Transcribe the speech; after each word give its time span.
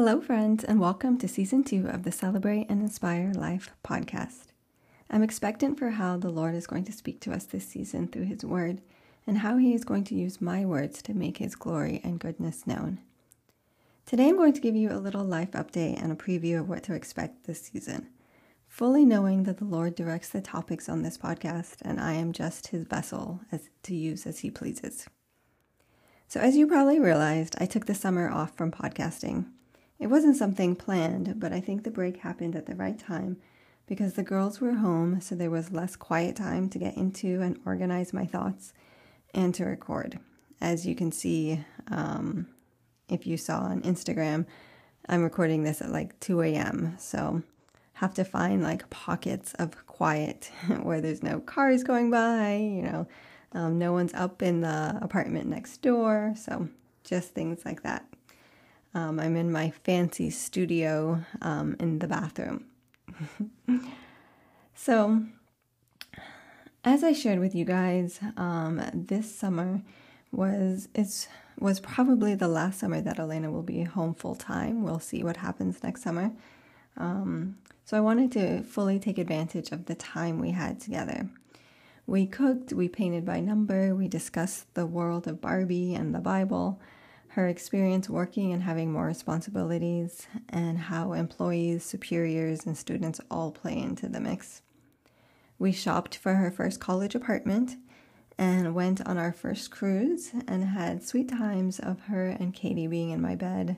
Hello, 0.00 0.20
friends, 0.20 0.62
and 0.62 0.78
welcome 0.78 1.18
to 1.18 1.26
season 1.26 1.64
two 1.64 1.88
of 1.88 2.04
the 2.04 2.12
Celebrate 2.12 2.66
and 2.68 2.80
Inspire 2.80 3.32
Life 3.32 3.72
podcast. 3.84 4.52
I'm 5.10 5.24
expectant 5.24 5.76
for 5.76 5.90
how 5.90 6.16
the 6.16 6.30
Lord 6.30 6.54
is 6.54 6.68
going 6.68 6.84
to 6.84 6.92
speak 6.92 7.18
to 7.22 7.32
us 7.32 7.46
this 7.46 7.66
season 7.66 8.06
through 8.06 8.26
His 8.26 8.44
Word 8.44 8.80
and 9.26 9.38
how 9.38 9.56
He 9.56 9.74
is 9.74 9.82
going 9.82 10.04
to 10.04 10.14
use 10.14 10.40
my 10.40 10.64
words 10.64 11.02
to 11.02 11.14
make 11.14 11.38
His 11.38 11.56
glory 11.56 12.00
and 12.04 12.20
goodness 12.20 12.64
known. 12.64 13.00
Today, 14.06 14.28
I'm 14.28 14.36
going 14.36 14.52
to 14.52 14.60
give 14.60 14.76
you 14.76 14.92
a 14.92 15.02
little 15.02 15.24
life 15.24 15.50
update 15.50 16.00
and 16.00 16.12
a 16.12 16.14
preview 16.14 16.60
of 16.60 16.68
what 16.68 16.84
to 16.84 16.94
expect 16.94 17.48
this 17.48 17.62
season, 17.62 18.06
fully 18.68 19.04
knowing 19.04 19.42
that 19.42 19.58
the 19.58 19.64
Lord 19.64 19.96
directs 19.96 20.28
the 20.28 20.40
topics 20.40 20.88
on 20.88 21.02
this 21.02 21.18
podcast 21.18 21.78
and 21.82 22.00
I 22.00 22.12
am 22.12 22.32
just 22.32 22.68
His 22.68 22.84
vessel 22.84 23.40
as, 23.50 23.68
to 23.82 23.96
use 23.96 24.28
as 24.28 24.38
He 24.38 24.50
pleases. 24.52 25.08
So, 26.28 26.38
as 26.38 26.56
you 26.56 26.68
probably 26.68 27.00
realized, 27.00 27.56
I 27.58 27.66
took 27.66 27.86
the 27.86 27.96
summer 27.96 28.30
off 28.30 28.56
from 28.56 28.70
podcasting. 28.70 29.46
It 29.98 30.06
wasn't 30.08 30.36
something 30.36 30.76
planned, 30.76 31.40
but 31.40 31.52
I 31.52 31.60
think 31.60 31.82
the 31.82 31.90
break 31.90 32.18
happened 32.18 32.54
at 32.54 32.66
the 32.66 32.76
right 32.76 32.98
time 32.98 33.38
because 33.86 34.14
the 34.14 34.22
girls 34.22 34.60
were 34.60 34.74
home, 34.74 35.20
so 35.20 35.34
there 35.34 35.50
was 35.50 35.72
less 35.72 35.96
quiet 35.96 36.36
time 36.36 36.68
to 36.68 36.78
get 36.78 36.96
into 36.96 37.40
and 37.40 37.58
organize 37.64 38.12
my 38.12 38.26
thoughts 38.26 38.72
and 39.34 39.54
to 39.54 39.64
record. 39.64 40.20
As 40.60 40.86
you 40.86 40.94
can 40.94 41.10
see, 41.10 41.64
um, 41.90 42.46
if 43.08 43.26
you 43.26 43.36
saw 43.36 43.60
on 43.60 43.82
Instagram, 43.82 44.46
I'm 45.08 45.22
recording 45.22 45.62
this 45.64 45.80
at 45.80 45.90
like 45.90 46.18
2 46.20 46.42
a.m. 46.42 46.96
So 46.98 47.42
have 47.94 48.14
to 48.14 48.24
find 48.24 48.62
like 48.62 48.90
pockets 48.90 49.54
of 49.54 49.86
quiet 49.86 50.50
where 50.82 51.00
there's 51.00 51.22
no 51.22 51.40
cars 51.40 51.82
going 51.82 52.10
by, 52.10 52.56
you 52.56 52.82
know, 52.82 53.08
um, 53.52 53.78
no 53.78 53.92
one's 53.92 54.14
up 54.14 54.42
in 54.42 54.60
the 54.60 54.98
apartment 55.00 55.48
next 55.48 55.78
door. 55.78 56.34
So 56.36 56.68
just 57.04 57.30
things 57.30 57.64
like 57.64 57.82
that. 57.82 58.04
Um, 58.94 59.20
I'm 59.20 59.36
in 59.36 59.52
my 59.52 59.70
fancy 59.70 60.30
studio 60.30 61.24
um, 61.42 61.76
in 61.78 61.98
the 61.98 62.08
bathroom. 62.08 62.64
so, 64.74 65.22
as 66.84 67.04
I 67.04 67.12
shared 67.12 67.38
with 67.38 67.54
you 67.54 67.64
guys, 67.64 68.20
um, 68.36 68.82
this 68.94 69.34
summer 69.34 69.82
was 70.32 70.88
it's 70.94 71.28
was 71.58 71.80
probably 71.80 72.34
the 72.34 72.48
last 72.48 72.78
summer 72.78 73.00
that 73.00 73.18
Elena 73.18 73.50
will 73.50 73.62
be 73.62 73.82
home 73.82 74.14
full 74.14 74.36
time. 74.36 74.84
We'll 74.84 75.00
see 75.00 75.24
what 75.24 75.38
happens 75.38 75.82
next 75.82 76.02
summer. 76.02 76.30
Um, 76.96 77.58
so 77.84 77.96
I 77.96 78.00
wanted 78.00 78.30
to 78.32 78.62
fully 78.62 78.98
take 78.98 79.18
advantage 79.18 79.72
of 79.72 79.86
the 79.86 79.94
time 79.94 80.38
we 80.38 80.50
had 80.50 80.80
together. 80.80 81.28
We 82.06 82.26
cooked, 82.26 82.72
we 82.72 82.88
painted 82.88 83.24
by 83.24 83.40
number, 83.40 83.94
we 83.94 84.08
discussed 84.08 84.72
the 84.74 84.86
world 84.86 85.26
of 85.26 85.40
Barbie 85.40 85.94
and 85.94 86.14
the 86.14 86.20
Bible 86.20 86.80
her 87.38 87.46
experience 87.46 88.10
working 88.10 88.52
and 88.52 88.64
having 88.64 88.90
more 88.90 89.06
responsibilities, 89.06 90.26
and 90.48 90.76
how 90.76 91.12
employees, 91.12 91.84
superiors, 91.84 92.66
and 92.66 92.76
students 92.76 93.20
all 93.30 93.52
play 93.52 93.78
into 93.78 94.08
the 94.08 94.18
mix. 94.18 94.60
We 95.56 95.70
shopped 95.70 96.16
for 96.16 96.34
her 96.34 96.50
first 96.50 96.80
college 96.80 97.14
apartment 97.14 97.76
and 98.36 98.74
went 98.74 99.06
on 99.06 99.18
our 99.18 99.32
first 99.32 99.70
cruise 99.70 100.32
and 100.48 100.64
had 100.64 101.04
sweet 101.04 101.28
times 101.28 101.78
of 101.78 102.00
her 102.06 102.26
and 102.26 102.52
Katie 102.52 102.88
being 102.88 103.10
in 103.10 103.22
my 103.22 103.36
bed. 103.36 103.76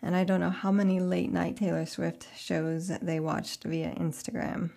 And 0.00 0.16
I 0.16 0.24
don't 0.24 0.40
know 0.40 0.48
how 0.48 0.72
many 0.72 0.98
late 0.98 1.30
night 1.30 1.58
Taylor 1.58 1.84
Swift 1.84 2.28
shows 2.34 2.88
they 3.02 3.20
watched 3.20 3.64
via 3.64 3.94
Instagram. 3.94 4.70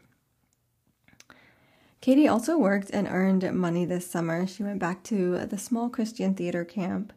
Katie 2.02 2.28
also 2.28 2.58
worked 2.58 2.90
and 2.92 3.08
earned 3.08 3.50
money 3.54 3.86
this 3.86 4.06
summer. 4.06 4.46
She 4.46 4.64
went 4.64 4.80
back 4.80 5.04
to 5.04 5.46
the 5.46 5.58
small 5.58 5.88
Christian 5.88 6.34
theater 6.34 6.66
camp 6.66 7.14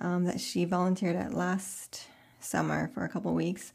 um, 0.00 0.24
that 0.24 0.40
she 0.40 0.64
volunteered 0.64 1.16
at 1.16 1.34
last 1.34 2.06
summer 2.40 2.90
for 2.94 3.04
a 3.04 3.08
couple 3.08 3.34
weeks. 3.34 3.72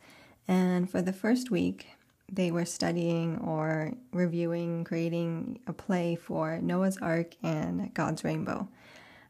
And 0.47 0.89
for 0.89 1.01
the 1.01 1.13
first 1.13 1.51
week, 1.51 1.87
they 2.31 2.51
were 2.51 2.65
studying 2.65 3.37
or 3.39 3.93
reviewing, 4.13 4.83
creating 4.83 5.59
a 5.67 5.73
play 5.73 6.15
for 6.15 6.59
Noah's 6.61 6.97
Ark 6.97 7.35
and 7.43 7.93
God's 7.93 8.23
Rainbow. 8.23 8.69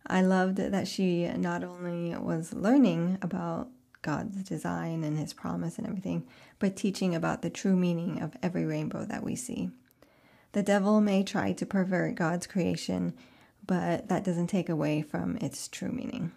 I 0.05 0.21
loved 0.21 0.57
that 0.57 0.87
she 0.87 1.27
not 1.27 1.63
only 1.63 2.15
was 2.17 2.53
learning 2.53 3.17
about 3.21 3.69
God's 4.01 4.43
design 4.43 5.03
and 5.03 5.17
His 5.17 5.33
promise 5.33 5.77
and 5.77 5.87
everything, 5.87 6.25
but 6.59 6.75
teaching 6.75 7.15
about 7.15 7.41
the 7.41 7.49
true 7.49 7.75
meaning 7.75 8.21
of 8.21 8.35
every 8.41 8.65
rainbow 8.65 9.05
that 9.05 9.23
we 9.23 9.35
see. 9.35 9.69
The 10.53 10.63
devil 10.63 11.01
may 11.01 11.23
try 11.23 11.53
to 11.53 11.65
pervert 11.65 12.15
God's 12.15 12.47
creation, 12.47 13.13
but 13.65 14.09
that 14.09 14.23
doesn't 14.23 14.47
take 14.47 14.69
away 14.69 15.01
from 15.01 15.37
its 15.37 15.67
true 15.67 15.91
meaning. 15.91 16.31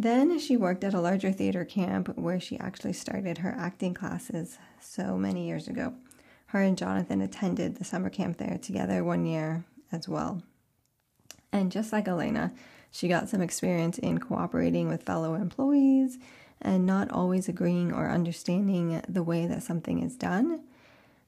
Then 0.00 0.38
she 0.38 0.56
worked 0.56 0.82
at 0.82 0.94
a 0.94 1.00
larger 1.00 1.30
theater 1.30 1.62
camp 1.62 2.16
where 2.16 2.40
she 2.40 2.58
actually 2.58 2.94
started 2.94 3.36
her 3.36 3.54
acting 3.58 3.92
classes 3.92 4.56
so 4.80 5.18
many 5.18 5.46
years 5.46 5.68
ago. 5.68 5.92
Her 6.46 6.62
and 6.62 6.78
Jonathan 6.78 7.20
attended 7.20 7.76
the 7.76 7.84
summer 7.84 8.08
camp 8.08 8.38
there 8.38 8.56
together 8.56 9.04
one 9.04 9.26
year 9.26 9.62
as 9.92 10.08
well. 10.08 10.42
And 11.52 11.70
just 11.70 11.92
like 11.92 12.08
Elena, 12.08 12.54
she 12.90 13.08
got 13.08 13.28
some 13.28 13.42
experience 13.42 13.98
in 13.98 14.16
cooperating 14.16 14.88
with 14.88 15.02
fellow 15.02 15.34
employees 15.34 16.16
and 16.62 16.86
not 16.86 17.10
always 17.10 17.46
agreeing 17.46 17.92
or 17.92 18.08
understanding 18.08 19.02
the 19.06 19.22
way 19.22 19.44
that 19.44 19.62
something 19.62 20.02
is 20.02 20.16
done, 20.16 20.62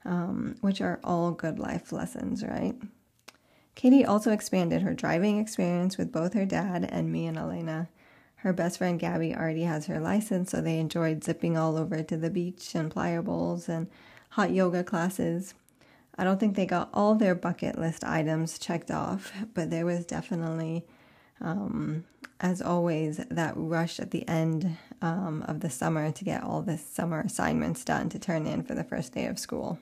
um, 0.06 0.56
which 0.62 0.81
are 0.81 0.99
all 1.05 1.32
good 1.32 1.59
life 1.59 1.93
lessons, 1.93 2.43
right? 2.43 2.77
Katie 3.75 4.06
also 4.06 4.32
expanded 4.32 4.81
her 4.81 4.94
driving 4.94 5.38
experience 5.38 5.99
with 5.99 6.11
both 6.11 6.32
her 6.32 6.47
dad 6.47 6.88
and 6.91 7.12
me 7.12 7.27
and 7.27 7.37
Elena 7.37 7.91
her 8.42 8.53
best 8.53 8.78
friend 8.78 8.98
Gabby 8.98 9.34
already 9.36 9.62
has 9.62 9.86
her 9.86 10.00
license, 10.00 10.50
so 10.50 10.60
they 10.60 10.80
enjoyed 10.80 11.22
zipping 11.22 11.56
all 11.56 11.76
over 11.76 12.03
to 12.03 12.16
the 12.16 12.28
beach 12.28 12.75
and 12.75 12.91
playa 12.91 13.22
bowls 13.22 13.69
and 13.69 13.86
hot 14.30 14.50
yoga 14.50 14.82
classes. 14.82 15.54
I 16.19 16.25
don't 16.25 16.41
think 16.41 16.56
they 16.56 16.66
got 16.66 16.91
all 16.92 17.14
their 17.14 17.36
bucket 17.36 17.78
list 17.78 18.02
items 18.02 18.58
checked 18.58 18.91
off, 18.91 19.32
but 19.54 19.70
there 19.70 19.86
was 19.86 20.04
definitely, 20.04 20.84
um, 21.41 22.04
as 22.41 22.60
always, 22.60 23.19
that 23.31 23.54
rush 23.54 24.00
at 24.00 24.10
the 24.10 24.26
end 24.28 24.76
um, 25.00 25.44
of 25.47 25.60
the 25.60 25.70
summer 25.70 26.10
to 26.10 26.25
get 26.25 26.42
all 26.42 26.62
the 26.62 26.78
summer 26.78 27.20
assignments 27.20 27.84
done 27.84 28.08
to 28.08 28.19
turn 28.19 28.48
in 28.48 28.64
for 28.64 28.75
the 28.75 28.82
first 28.82 29.12
day 29.12 29.26
of 29.26 29.38
school. 29.38 29.78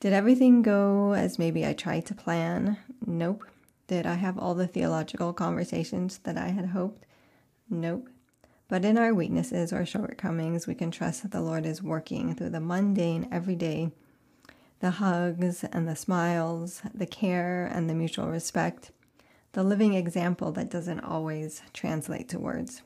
Did 0.00 0.14
everything 0.14 0.62
go 0.62 1.12
as 1.12 1.38
maybe 1.38 1.66
I 1.66 1.74
tried 1.74 2.06
to 2.06 2.14
plan? 2.14 2.78
Nope. 3.04 3.44
Did 3.88 4.06
I 4.06 4.14
have 4.14 4.38
all 4.38 4.54
the 4.54 4.66
theological 4.66 5.34
conversations 5.34 6.16
that 6.22 6.38
I 6.38 6.48
had 6.48 6.68
hoped? 6.68 7.04
Nope. 7.70 8.08
But 8.66 8.84
in 8.84 8.98
our 8.98 9.14
weaknesses 9.14 9.72
or 9.72 9.86
shortcomings, 9.86 10.66
we 10.66 10.74
can 10.74 10.90
trust 10.90 11.22
that 11.22 11.30
the 11.30 11.40
Lord 11.40 11.64
is 11.64 11.82
working 11.82 12.34
through 12.34 12.50
the 12.50 12.60
mundane 12.60 13.28
everyday, 13.30 13.92
the 14.80 14.92
hugs 14.92 15.64
and 15.64 15.88
the 15.88 15.96
smiles, 15.96 16.82
the 16.92 17.06
care 17.06 17.64
and 17.64 17.88
the 17.88 17.94
mutual 17.94 18.28
respect, 18.28 18.90
the 19.52 19.62
living 19.62 19.94
example 19.94 20.52
that 20.52 20.70
doesn't 20.70 21.00
always 21.00 21.62
translate 21.72 22.28
to 22.28 22.38
words. 22.38 22.82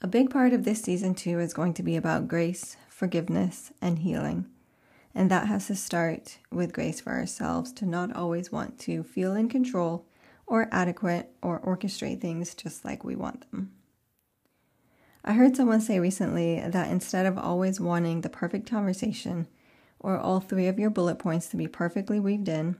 A 0.00 0.06
big 0.06 0.30
part 0.30 0.52
of 0.52 0.64
this 0.64 0.82
season, 0.82 1.14
too, 1.14 1.40
is 1.40 1.52
going 1.54 1.74
to 1.74 1.82
be 1.82 1.96
about 1.96 2.28
grace, 2.28 2.76
forgiveness, 2.88 3.72
and 3.80 4.00
healing. 4.00 4.46
And 5.14 5.30
that 5.30 5.48
has 5.48 5.66
to 5.66 5.74
start 5.74 6.38
with 6.52 6.72
grace 6.72 7.00
for 7.00 7.10
ourselves 7.10 7.72
to 7.72 7.86
not 7.86 8.14
always 8.14 8.52
want 8.52 8.78
to 8.80 9.02
feel 9.02 9.34
in 9.34 9.48
control 9.48 10.04
or 10.48 10.68
adequate 10.72 11.30
or 11.42 11.60
orchestrate 11.60 12.20
things 12.20 12.54
just 12.54 12.84
like 12.84 13.04
we 13.04 13.14
want 13.14 13.50
them. 13.50 13.70
I 15.24 15.32
heard 15.34 15.56
someone 15.56 15.80
say 15.80 16.00
recently 16.00 16.60
that 16.60 16.90
instead 16.90 17.26
of 17.26 17.36
always 17.36 17.80
wanting 17.80 18.22
the 18.22 18.30
perfect 18.30 18.68
conversation 18.68 19.46
or 20.00 20.16
all 20.18 20.40
three 20.40 20.66
of 20.66 20.78
your 20.78 20.90
bullet 20.90 21.18
points 21.18 21.48
to 21.48 21.56
be 21.56 21.68
perfectly 21.68 22.18
weaved 22.18 22.48
in, 22.48 22.76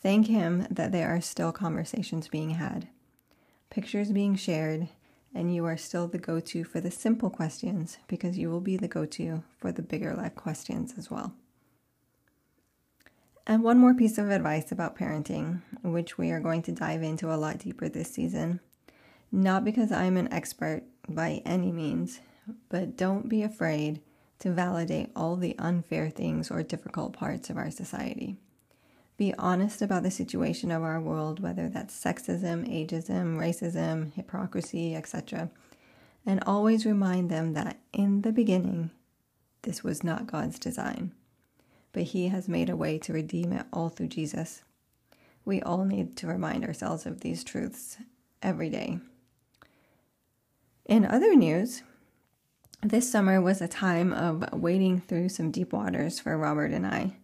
thank 0.00 0.28
Him 0.28 0.66
that 0.70 0.92
there 0.92 1.08
are 1.08 1.20
still 1.20 1.50
conversations 1.50 2.28
being 2.28 2.50
had, 2.50 2.88
pictures 3.70 4.12
being 4.12 4.36
shared, 4.36 4.88
and 5.34 5.52
you 5.52 5.64
are 5.64 5.76
still 5.76 6.06
the 6.06 6.18
go 6.18 6.38
to 6.38 6.62
for 6.62 6.80
the 6.80 6.92
simple 6.92 7.28
questions 7.28 7.98
because 8.06 8.38
you 8.38 8.50
will 8.50 8.60
be 8.60 8.76
the 8.76 8.86
go 8.86 9.04
to 9.06 9.42
for 9.58 9.72
the 9.72 9.82
bigger 9.82 10.14
life 10.14 10.36
questions 10.36 10.94
as 10.96 11.10
well. 11.10 11.34
And 13.46 13.62
one 13.62 13.78
more 13.78 13.92
piece 13.92 14.16
of 14.16 14.30
advice 14.30 14.72
about 14.72 14.96
parenting, 14.96 15.60
which 15.82 16.16
we 16.16 16.30
are 16.30 16.40
going 16.40 16.62
to 16.62 16.72
dive 16.72 17.02
into 17.02 17.32
a 17.32 17.36
lot 17.36 17.58
deeper 17.58 17.88
this 17.90 18.10
season. 18.10 18.60
Not 19.30 19.64
because 19.64 19.92
I'm 19.92 20.16
an 20.16 20.32
expert 20.32 20.82
by 21.08 21.42
any 21.44 21.70
means, 21.70 22.20
but 22.70 22.96
don't 22.96 23.28
be 23.28 23.42
afraid 23.42 24.00
to 24.38 24.50
validate 24.50 25.10
all 25.14 25.36
the 25.36 25.56
unfair 25.58 26.08
things 26.08 26.50
or 26.50 26.62
difficult 26.62 27.12
parts 27.12 27.50
of 27.50 27.58
our 27.58 27.70
society. 27.70 28.36
Be 29.18 29.34
honest 29.38 29.82
about 29.82 30.02
the 30.04 30.10
situation 30.10 30.70
of 30.70 30.82
our 30.82 31.00
world, 31.00 31.40
whether 31.40 31.68
that's 31.68 32.02
sexism, 32.02 32.66
ageism, 32.66 33.36
racism, 33.36 34.12
hypocrisy, 34.14 34.96
etc. 34.96 35.50
And 36.24 36.42
always 36.46 36.86
remind 36.86 37.30
them 37.30 37.52
that 37.52 37.78
in 37.92 38.22
the 38.22 38.32
beginning, 38.32 38.90
this 39.62 39.84
was 39.84 40.02
not 40.02 40.26
God's 40.26 40.58
design 40.58 41.12
but 41.94 42.02
He 42.02 42.28
has 42.28 42.46
made 42.46 42.68
a 42.68 42.76
way 42.76 42.98
to 42.98 43.14
redeem 43.14 43.54
it 43.54 43.64
all 43.72 43.88
through 43.88 44.08
Jesus. 44.08 44.62
We 45.46 45.62
all 45.62 45.86
need 45.86 46.14
to 46.18 46.26
remind 46.26 46.66
ourselves 46.66 47.06
of 47.06 47.20
these 47.20 47.42
truths 47.42 47.96
every 48.42 48.68
day. 48.68 48.98
In 50.84 51.06
other 51.06 51.34
news, 51.34 51.82
This 52.84 53.10
summer 53.10 53.40
was 53.40 53.62
a 53.62 53.66
time 53.66 54.12
of 54.12 54.52
wading 54.52 55.00
through 55.00 55.30
some 55.30 55.50
deep 55.50 55.72
waters 55.72 56.20
for 56.20 56.36
Robert 56.36 56.70
and 56.70 56.86
I. 56.86 57.16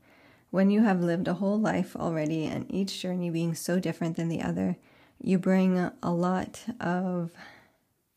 When 0.49 0.71
you 0.71 0.85
have 0.85 1.03
lived 1.03 1.29
a 1.29 1.35
whole 1.35 1.61
life 1.61 1.95
already 1.95 2.47
and 2.47 2.65
each 2.71 2.99
journey 3.03 3.29
being 3.29 3.55
so 3.55 3.79
different 3.79 4.17
than 4.17 4.29
the 4.29 4.41
other, 4.41 4.79
you 5.23 5.39
bring 5.39 5.91
a 6.03 6.11
lot 6.11 6.65
of 6.81 7.33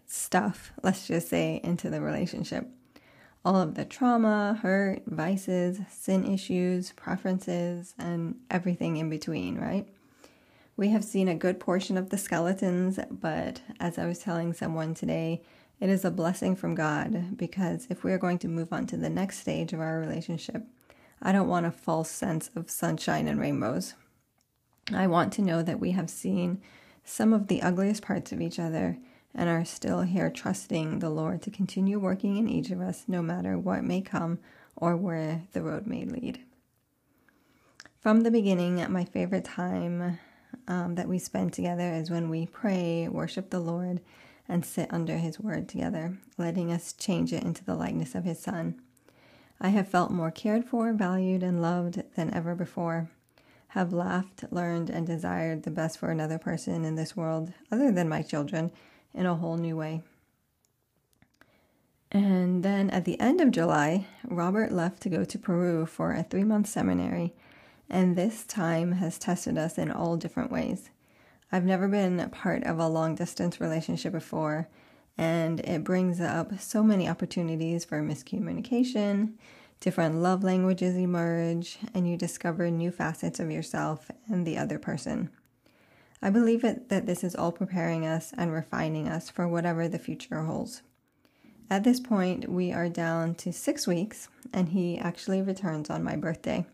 stuff, 0.05 0.71
let's 0.83 1.05
just 1.05 1.27
say, 1.27 1.59
into 1.65 1.89
the 1.89 1.99
relationship. 1.99 2.69
All 3.45 3.57
of 3.57 3.75
the 3.75 3.83
trauma, 3.83 4.57
hurt, 4.61 5.03
vices, 5.05 5.79
sin 5.89 6.25
issues, 6.25 6.93
preferences, 6.93 7.93
and 7.99 8.35
everything 8.49 8.95
in 8.97 9.09
between, 9.09 9.57
right? 9.57 9.87
We 10.77 10.89
have 10.89 11.03
seen 11.03 11.27
a 11.27 11.35
good 11.35 11.59
portion 11.59 11.97
of 11.97 12.09
the 12.09 12.17
skeletons, 12.17 12.99
but 13.11 13.61
as 13.79 13.99
I 13.99 14.05
was 14.05 14.19
telling 14.19 14.53
someone 14.53 14.93
today, 14.93 15.41
it 15.79 15.89
is 15.89 16.05
a 16.05 16.11
blessing 16.11 16.55
from 16.55 16.73
God 16.73 17.37
because 17.37 17.87
if 17.89 18.03
we 18.03 18.13
are 18.13 18.17
going 18.17 18.39
to 18.39 18.47
move 18.47 18.71
on 18.71 18.87
to 18.87 18.97
the 18.97 19.09
next 19.09 19.39
stage 19.39 19.73
of 19.73 19.81
our 19.81 19.99
relationship, 19.99 20.63
I 21.21 21.33
don't 21.33 21.49
want 21.49 21.65
a 21.65 21.71
false 21.71 22.09
sense 22.09 22.49
of 22.55 22.71
sunshine 22.71 23.27
and 23.27 23.39
rainbows. 23.39 23.95
I 24.93 25.07
want 25.07 25.33
to 25.33 25.41
know 25.41 25.61
that 25.61 25.79
we 25.79 25.91
have 25.91 26.09
seen 26.09 26.61
some 27.03 27.33
of 27.33 27.47
the 27.47 27.61
ugliest 27.61 28.01
parts 28.01 28.31
of 28.31 28.41
each 28.41 28.59
other 28.59 28.97
and 29.35 29.49
are 29.49 29.65
still 29.65 30.01
here 30.01 30.29
trusting 30.29 30.99
the 30.99 31.09
Lord 31.09 31.41
to 31.41 31.51
continue 31.51 31.99
working 31.99 32.37
in 32.37 32.47
each 32.47 32.69
of 32.71 32.81
us 32.81 33.05
no 33.07 33.21
matter 33.21 33.57
what 33.57 33.83
may 33.83 34.01
come 34.01 34.39
or 34.75 34.95
where 34.95 35.43
the 35.53 35.61
road 35.61 35.87
may 35.87 36.05
lead. 36.05 36.39
From 37.99 38.21
the 38.21 38.31
beginning, 38.31 38.85
my 38.91 39.05
favorite 39.05 39.45
time 39.45 40.19
um, 40.67 40.95
that 40.95 41.07
we 41.07 41.19
spend 41.19 41.53
together 41.53 41.93
is 41.93 42.09
when 42.09 42.29
we 42.29 42.45
pray, 42.45 43.07
worship 43.07 43.49
the 43.49 43.59
Lord, 43.59 44.01
and 44.47 44.65
sit 44.65 44.91
under 44.91 45.17
his 45.17 45.39
word 45.39 45.69
together, 45.69 46.17
letting 46.37 46.71
us 46.71 46.93
change 46.93 47.31
it 47.31 47.43
into 47.43 47.63
the 47.63 47.75
likeness 47.75 48.13
of 48.13 48.25
his 48.25 48.39
son. 48.39 48.81
I 49.61 49.69
have 49.69 49.87
felt 49.87 50.11
more 50.11 50.31
cared 50.31 50.65
for, 50.65 50.91
valued, 50.91 51.43
and 51.43 51.61
loved 51.61 52.03
than 52.15 52.33
ever 52.33 52.55
before. 52.55 53.09
Have 53.69 53.93
laughed, 53.93 54.43
learned, 54.51 54.89
and 54.89 55.07
desired 55.07 55.63
the 55.63 55.71
best 55.71 55.97
for 55.97 56.11
another 56.11 56.37
person 56.37 56.83
in 56.83 56.95
this 56.95 57.15
world, 57.15 57.53
other 57.71 57.91
than 57.91 58.09
my 58.09 58.21
children, 58.21 58.71
in 59.13 59.25
a 59.25 59.35
whole 59.35 59.57
new 59.57 59.75
way. 59.75 60.01
And 62.11 62.63
then 62.63 62.91
at 62.91 63.05
the 63.05 63.19
end 63.19 63.41
of 63.41 63.51
July, 63.51 64.05
Robert 64.27 64.71
left 64.71 65.01
to 65.01 65.09
go 65.09 65.23
to 65.25 65.39
Peru 65.39 65.85
for 65.87 66.13
a 66.13 66.23
three 66.23 66.43
month 66.43 66.67
seminary, 66.67 67.33
and 67.89 68.15
this 68.15 68.43
time 68.43 68.93
has 68.93 69.17
tested 69.17 69.57
us 69.57 69.77
in 69.79 69.91
all 69.91 70.15
different 70.15 70.51
ways. 70.51 70.91
I've 71.51 71.65
never 71.65 71.87
been 71.87 72.29
part 72.29 72.63
of 72.63 72.79
a 72.79 72.87
long 72.87 73.15
distance 73.15 73.59
relationship 73.59 74.13
before, 74.13 74.67
and 75.17 75.59
it 75.61 75.83
brings 75.83 76.21
up 76.21 76.59
so 76.59 76.83
many 76.83 77.07
opportunities 77.07 77.83
for 77.83 78.01
miscommunication. 78.01 79.33
Different 79.79 80.15
love 80.15 80.43
languages 80.43 80.95
emerge, 80.95 81.77
and 81.93 82.07
you 82.07 82.15
discover 82.15 82.69
new 82.69 82.91
facets 82.91 83.39
of 83.39 83.51
yourself 83.51 84.09
and 84.27 84.45
the 84.45 84.57
other 84.57 84.79
person. 84.79 85.29
I 86.23 86.29
believe 86.29 86.63
it, 86.63 86.87
that 86.87 87.05
this 87.05 87.21
is 87.21 87.35
all 87.35 87.51
preparing 87.51 88.07
us 88.07 88.33
and 88.37 88.53
refining 88.53 89.09
us 89.09 89.29
for 89.29 89.45
whatever 89.45 89.89
the 89.89 89.99
future 89.99 90.43
holds. 90.43 90.81
At 91.69 91.83
this 91.83 91.99
point, 91.99 92.49
we 92.49 92.71
are 92.71 92.87
down 92.87 93.35
to 93.35 93.51
six 93.51 93.85
weeks, 93.85 94.29
and 94.53 94.69
he 94.69 94.97
actually 94.97 95.41
returns 95.41 95.89
on 95.89 96.01
my 96.01 96.15
birthday. 96.15 96.65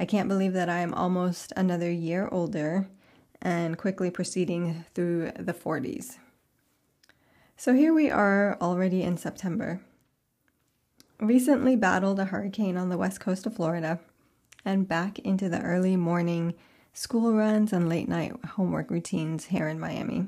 I 0.00 0.06
can't 0.06 0.26
believe 0.26 0.54
that 0.54 0.70
I 0.70 0.78
am 0.78 0.94
almost 0.94 1.52
another 1.54 1.90
year 1.90 2.30
older 2.32 2.88
and 3.42 3.76
quickly 3.76 4.10
proceeding 4.10 4.86
through 4.94 5.32
the 5.38 5.52
40s. 5.52 6.16
So 7.58 7.74
here 7.74 7.92
we 7.92 8.10
are 8.10 8.56
already 8.58 9.02
in 9.02 9.18
September. 9.18 9.82
Recently 11.20 11.76
battled 11.76 12.18
a 12.18 12.24
hurricane 12.24 12.78
on 12.78 12.88
the 12.88 12.96
west 12.96 13.20
coast 13.20 13.44
of 13.44 13.54
Florida 13.54 14.00
and 14.64 14.88
back 14.88 15.18
into 15.18 15.50
the 15.50 15.60
early 15.60 15.94
morning 15.94 16.54
school 16.92 17.32
runs 17.32 17.72
and 17.72 17.88
late 17.88 18.08
night 18.08 18.32
homework 18.50 18.90
routines 18.90 19.46
here 19.46 19.68
in 19.68 19.80
Miami. 19.80 20.26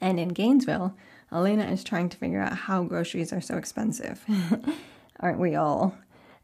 And 0.00 0.18
in 0.18 0.28
Gainesville, 0.28 0.96
Elena 1.30 1.64
is 1.64 1.84
trying 1.84 2.08
to 2.08 2.16
figure 2.16 2.40
out 2.40 2.56
how 2.56 2.82
groceries 2.82 3.32
are 3.32 3.40
so 3.40 3.56
expensive. 3.56 4.24
Aren't 5.20 5.38
we 5.38 5.54
all? 5.54 5.96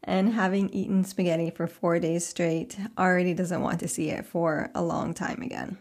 and 0.03 0.33
having 0.33 0.69
eaten 0.69 1.03
spaghetti 1.03 1.49
for 1.49 1.67
four 1.67 1.99
days 1.99 2.25
straight 2.25 2.77
already 2.97 3.33
doesn't 3.33 3.61
want 3.61 3.79
to 3.79 3.87
see 3.87 4.09
it 4.09 4.25
for 4.25 4.69
a 4.73 4.81
long 4.81 5.13
time 5.13 5.41
again. 5.41 5.77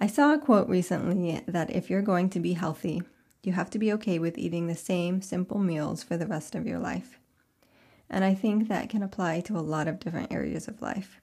I 0.00 0.06
saw 0.06 0.32
a 0.32 0.38
quote 0.38 0.68
recently 0.68 1.42
that 1.46 1.70
if 1.70 1.90
you're 1.90 2.02
going 2.02 2.30
to 2.30 2.40
be 2.40 2.54
healthy, 2.54 3.02
you 3.42 3.52
have 3.52 3.70
to 3.70 3.78
be 3.78 3.92
okay 3.94 4.18
with 4.18 4.38
eating 4.38 4.66
the 4.66 4.76
same 4.76 5.22
simple 5.22 5.58
meals 5.58 6.02
for 6.02 6.16
the 6.16 6.26
rest 6.26 6.54
of 6.54 6.66
your 6.66 6.78
life. 6.78 7.18
And 8.08 8.24
I 8.24 8.34
think 8.34 8.68
that 8.68 8.88
can 8.88 9.02
apply 9.02 9.40
to 9.40 9.56
a 9.56 9.60
lot 9.60 9.88
of 9.88 10.00
different 10.00 10.32
areas 10.32 10.68
of 10.68 10.82
life. 10.82 11.20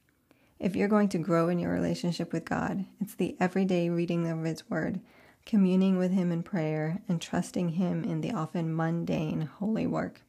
If 0.60 0.76
you're 0.76 0.88
going 0.88 1.10
to 1.10 1.18
grow 1.18 1.50
in 1.50 1.60
your 1.60 1.72
relationship 1.72 2.34
with 2.34 2.46
God, 2.46 2.86
it's 3.00 3.16
the 3.16 3.36
everyday 3.40 3.90
reading 3.90 4.28
of 4.28 4.44
His 4.44 4.70
Word, 4.70 5.00
communing 5.46 5.98
with 5.98 6.12
Him 6.12 6.32
in 6.32 6.44
prayer, 6.44 7.02
and 7.08 7.22
trusting 7.22 7.70
Him 7.70 8.04
in 8.04 8.22
the 8.22 8.32
often 8.32 8.76
mundane, 8.76 9.42
holy 9.42 9.88
work 9.88 10.22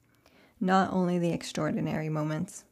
not 0.60 0.92
only 0.92 1.19
the 1.19 1.32
extraordinary 1.32 2.08
moments. 2.08 2.64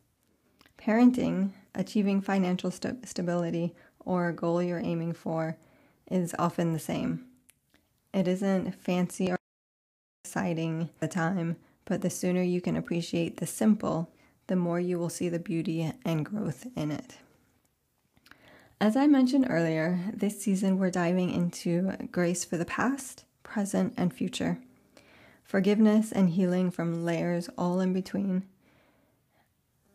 Parenting, 0.79 1.53
achieving 1.75 2.21
financial 2.21 2.71
st- 2.71 3.07
stability, 3.09 3.75
or 4.01 4.29
a 4.29 4.35
goal 4.35 4.63
you're 4.63 4.79
aiming 4.79 5.13
for 5.13 5.57
is 6.11 6.35
often 6.39 6.73
the 6.73 6.79
same. 6.79 7.25
It 8.13 8.29
isn't 8.29 8.75
fancy 8.75 9.31
or 9.31 9.37
exciting 10.25 10.83
at 10.83 11.01
the 11.01 11.09
time, 11.09 11.57
but 11.85 12.03
the 12.03 12.11
sooner 12.11 12.43
you 12.43 12.61
can 12.61 12.77
appreciate 12.77 13.39
the 13.39 13.47
simple, 13.47 14.11
the 14.47 14.57
more 14.57 14.81
you 14.81 14.99
will 14.99 15.09
see 15.09 15.29
the 15.29 15.39
beauty 15.39 15.93
and 16.05 16.25
growth 16.25 16.67
in 16.77 16.91
it. 16.91 17.19
As 18.79 18.95
I 18.95 19.07
mentioned 19.07 19.47
earlier, 19.49 20.01
this 20.13 20.39
season 20.43 20.79
we're 20.79 20.91
diving 20.91 21.31
into 21.31 21.93
grace 22.13 22.45
for 22.45 22.59
the 22.59 22.67
past, 22.67 23.25
present, 23.43 23.95
and 23.97 24.13
future 24.13 24.59
forgiveness 25.45 26.11
and 26.13 26.31
healing 26.31 26.71
from 26.71 27.05
layers 27.05 27.49
all 27.57 27.81
in 27.81 27.93
between. 27.93 28.43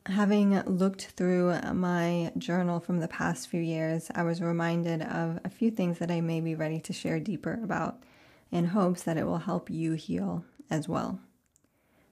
Having 0.08 0.62
looked 0.62 1.08
through 1.18 1.60
my 1.74 2.32
journal 2.38 2.80
from 2.80 3.02
the 3.02 3.08
past 3.08 3.50
few 3.50 3.62
years, 3.62 4.10
I 4.16 4.24
was 4.24 4.42
reminded 4.42 5.02
of 5.04 5.40
a 5.44 5.50
few 5.50 5.70
things 5.70 6.00
that 6.00 6.10
I 6.10 6.22
may 6.22 6.40
be 6.40 6.56
ready 6.56 6.80
to 6.80 6.94
share 6.94 7.20
deeper 7.20 7.60
about 7.62 8.02
in 8.50 8.68
hopes 8.68 9.04
that 9.04 9.18
it 9.18 9.26
will 9.26 9.40
help 9.40 9.70
you 9.70 9.94
heal 9.94 10.46
as 10.70 10.88
well. 10.88 11.20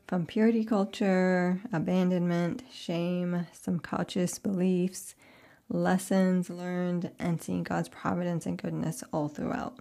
From 0.06 0.26
purity 0.26 0.66
culture, 0.66 1.62
abandonment, 1.72 2.64
shame, 2.72 3.48
subconscious 3.54 4.38
beliefs, 4.38 5.16
lessons 5.70 6.50
learned, 6.50 7.12
and 7.20 7.42
seeing 7.42 7.64
God's 7.64 7.90
providence 7.90 8.46
and 8.46 8.62
goodness 8.62 9.04
all 9.14 9.28
throughout. 9.28 9.80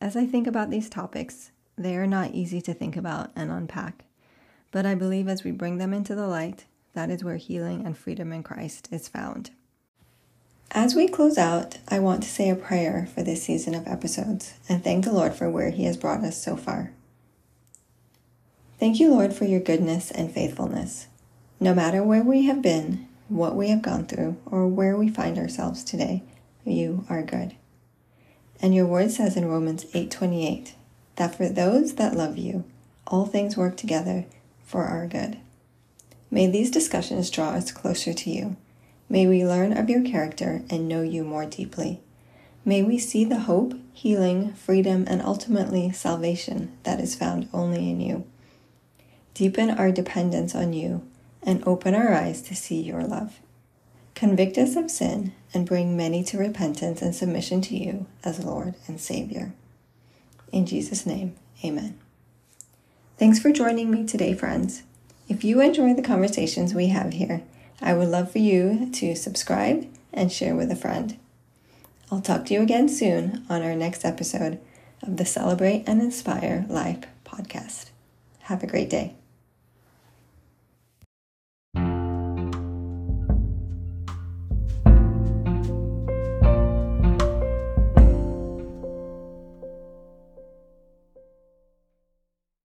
As 0.00 0.16
I 0.16 0.26
think 0.26 0.46
about 0.46 0.70
these 0.70 0.90
topics, 0.90 1.50
they 1.76 1.96
are 1.96 2.06
not 2.06 2.32
easy 2.32 2.60
to 2.62 2.74
think 2.74 2.96
about 2.96 3.30
and 3.34 3.50
unpack, 3.50 4.04
but 4.70 4.84
I 4.84 4.94
believe 4.94 5.28
as 5.28 5.42
we 5.42 5.50
bring 5.50 5.78
them 5.78 5.94
into 5.94 6.14
the 6.14 6.26
light, 6.26 6.66
that 6.92 7.10
is 7.10 7.24
where 7.24 7.36
healing 7.36 7.86
and 7.86 7.96
freedom 7.96 8.32
in 8.32 8.42
Christ 8.42 8.88
is 8.92 9.08
found. 9.08 9.50
As 10.70 10.94
we 10.94 11.08
close 11.08 11.38
out, 11.38 11.78
I 11.88 11.98
want 11.98 12.22
to 12.22 12.28
say 12.28 12.48
a 12.48 12.56
prayer 12.56 13.08
for 13.14 13.22
this 13.22 13.42
season 13.42 13.74
of 13.74 13.86
episodes 13.86 14.54
and 14.68 14.82
thank 14.82 15.04
the 15.04 15.12
Lord 15.12 15.34
for 15.34 15.50
where 15.50 15.70
He 15.70 15.84
has 15.84 15.96
brought 15.96 16.24
us 16.24 16.42
so 16.42 16.56
far. 16.56 16.92
Thank 18.78 18.98
you, 18.98 19.10
Lord, 19.10 19.32
for 19.34 19.44
your 19.44 19.60
goodness 19.60 20.10
and 20.10 20.32
faithfulness. 20.32 21.06
No 21.60 21.74
matter 21.74 22.02
where 22.02 22.22
we 22.22 22.46
have 22.46 22.62
been, 22.62 23.06
what 23.32 23.56
we 23.56 23.68
have 23.68 23.82
gone 23.82 24.06
through, 24.06 24.36
or 24.46 24.66
where 24.66 24.96
we 24.96 25.08
find 25.08 25.38
ourselves 25.38 25.82
today, 25.82 26.22
you 26.64 27.04
are 27.08 27.22
good. 27.22 27.54
And 28.60 28.74
your 28.74 28.86
word 28.86 29.10
says 29.10 29.36
in 29.36 29.46
Romans 29.46 29.86
8:28, 29.94 30.74
that 31.16 31.34
for 31.34 31.48
those 31.48 31.94
that 31.94 32.16
love 32.16 32.38
you, 32.38 32.64
all 33.06 33.26
things 33.26 33.56
work 33.56 33.76
together 33.76 34.26
for 34.64 34.84
our 34.84 35.06
good. 35.06 35.38
May 36.30 36.46
these 36.46 36.70
discussions 36.70 37.30
draw 37.30 37.50
us 37.50 37.72
closer 37.72 38.12
to 38.12 38.30
you. 38.30 38.56
May 39.08 39.26
we 39.26 39.44
learn 39.44 39.76
of 39.76 39.90
your 39.90 40.02
character 40.02 40.62
and 40.70 40.88
know 40.88 41.02
you 41.02 41.24
more 41.24 41.44
deeply. 41.44 42.00
May 42.64 42.82
we 42.82 42.96
see 42.98 43.24
the 43.24 43.40
hope, 43.40 43.74
healing, 43.92 44.54
freedom, 44.54 45.04
and 45.08 45.20
ultimately 45.20 45.90
salvation 45.92 46.72
that 46.84 47.00
is 47.00 47.14
found 47.14 47.48
only 47.52 47.90
in 47.90 48.00
you. 48.00 48.24
Deepen 49.34 49.70
our 49.70 49.90
dependence 49.90 50.54
on 50.54 50.72
you 50.72 51.02
and 51.42 51.66
open 51.66 51.94
our 51.94 52.12
eyes 52.12 52.42
to 52.42 52.54
see 52.54 52.80
your 52.80 53.02
love. 53.02 53.40
Convict 54.14 54.58
us 54.58 54.76
of 54.76 54.90
sin 54.90 55.32
and 55.52 55.66
bring 55.66 55.96
many 55.96 56.22
to 56.24 56.38
repentance 56.38 57.02
and 57.02 57.14
submission 57.14 57.60
to 57.62 57.76
you 57.76 58.06
as 58.24 58.44
Lord 58.44 58.74
and 58.86 59.00
Savior. 59.00 59.52
In 60.52 60.66
Jesus' 60.66 61.06
name, 61.06 61.34
amen. 61.64 61.98
Thanks 63.18 63.38
for 63.38 63.52
joining 63.52 63.90
me 63.90 64.06
today, 64.06 64.34
friends. 64.34 64.82
If 65.28 65.44
you 65.44 65.60
enjoy 65.60 65.94
the 65.94 66.02
conversations 66.02 66.74
we 66.74 66.88
have 66.88 67.12
here, 67.12 67.42
I 67.80 67.94
would 67.94 68.08
love 68.08 68.30
for 68.30 68.38
you 68.38 68.90
to 68.92 69.14
subscribe 69.16 69.88
and 70.12 70.30
share 70.30 70.54
with 70.54 70.70
a 70.70 70.76
friend. 70.76 71.18
I'll 72.10 72.20
talk 72.20 72.44
to 72.46 72.54
you 72.54 72.62
again 72.62 72.88
soon 72.88 73.44
on 73.48 73.62
our 73.62 73.74
next 73.74 74.04
episode 74.04 74.60
of 75.02 75.16
the 75.16 75.24
Celebrate 75.24 75.84
and 75.86 76.02
Inspire 76.02 76.66
Life 76.68 77.04
podcast. 77.24 77.86
Have 78.40 78.62
a 78.62 78.66
great 78.66 78.90
day. 78.90 79.14